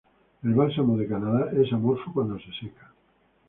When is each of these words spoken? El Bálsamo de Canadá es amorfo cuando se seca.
El 0.43 0.55
Bálsamo 0.55 0.97
de 0.97 1.07
Canadá 1.07 1.51
es 1.53 1.71
amorfo 1.71 2.11
cuando 2.11 2.39
se 2.39 2.51
seca. 2.59 2.91